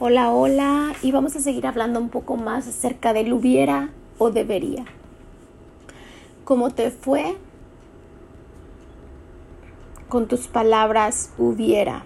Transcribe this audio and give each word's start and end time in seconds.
Hola, 0.00 0.30
hola, 0.32 0.94
y 1.02 1.10
vamos 1.10 1.34
a 1.34 1.40
seguir 1.40 1.66
hablando 1.66 1.98
un 1.98 2.08
poco 2.08 2.36
más 2.36 2.68
acerca 2.68 3.12
del 3.12 3.32
hubiera 3.32 3.90
o 4.18 4.30
debería. 4.30 4.84
¿Cómo 6.44 6.70
te 6.70 6.92
fue 6.92 7.36
con 10.08 10.28
tus 10.28 10.46
palabras 10.46 11.32
hubiera 11.36 12.04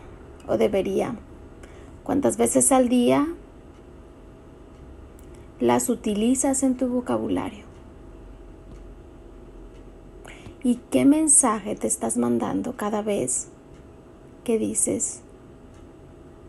o 0.48 0.56
debería? 0.56 1.16
¿Cuántas 2.02 2.38
veces 2.38 2.72
al 2.72 2.88
día 2.88 3.26
las 5.60 5.90
utilizas 5.90 6.62
en 6.62 6.78
tu 6.78 6.88
vocabulario? 6.88 7.66
¿Y 10.64 10.76
qué 10.90 11.04
mensaje 11.04 11.76
te 11.76 11.88
estás 11.88 12.16
mandando 12.16 12.74
cada 12.74 13.02
vez 13.02 13.48
que 14.44 14.58
dices 14.58 15.20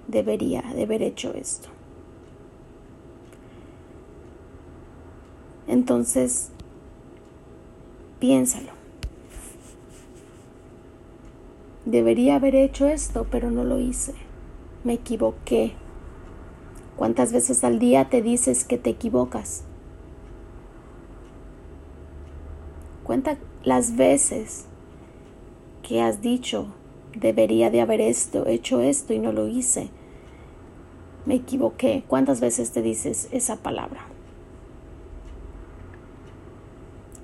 debería 0.07 0.61
de 0.75 0.83
haber 0.83 1.01
hecho 1.01 1.33
esto. 1.33 1.69
Entonces, 5.67 6.49
piénsalo. 8.19 8.71
Debería 11.85 12.35
haber 12.35 12.55
hecho 12.55 12.87
esto, 12.87 13.27
pero 13.29 13.51
no 13.51 13.63
lo 13.63 13.79
hice. 13.79 14.13
Me 14.83 14.93
equivoqué. 14.93 15.73
¿Cuántas 16.95 17.33
veces 17.33 17.63
al 17.63 17.79
día 17.79 18.09
te 18.09 18.21
dices 18.21 18.63
que 18.63 18.77
te 18.77 18.91
equivocas? 18.91 19.63
Cuenta 23.03 23.37
las 23.63 23.95
veces 23.95 24.65
que 25.81 26.01
has 26.01 26.21
dicho, 26.21 26.67
debería 27.15 27.69
de 27.69 27.81
haber 27.81 28.01
esto, 28.01 28.47
hecho 28.47 28.81
esto 28.81 29.13
y 29.13 29.19
no 29.19 29.31
lo 29.31 29.47
hice 29.47 29.89
me 31.25 31.35
equivoqué. 31.35 32.03
¿Cuántas 32.07 32.41
veces 32.41 32.71
te 32.71 32.81
dices 32.81 33.29
esa 33.31 33.57
palabra? 33.57 34.05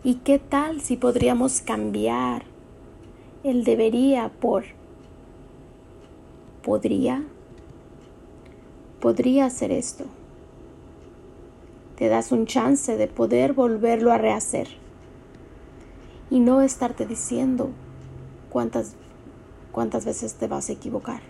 ¿Y 0.04 0.16
qué 0.16 0.40
tal 0.40 0.82
si 0.82 0.96
podríamos 0.96 1.62
cambiar 1.62 2.44
el 3.44 3.64
debería 3.64 4.30
por 4.30 4.64
podría? 6.64 7.24
Podría 9.02 9.46
hacer 9.46 9.72
esto. 9.72 10.06
Te 11.98 12.08
das 12.08 12.32
un 12.32 12.46
chance 12.46 12.96
de 12.96 13.08
poder 13.08 13.54
volverlo 13.54 14.14
a 14.14 14.18
rehacer 14.18 14.70
y 16.30 16.40
no 16.40 16.62
estarte 16.62 17.06
diciendo 17.06 17.72
cuántas, 18.50 18.96
cuántas 19.72 20.06
veces 20.06 20.36
te 20.36 20.48
vas 20.48 20.70
a 20.70 20.74
equivocar. 20.74 21.22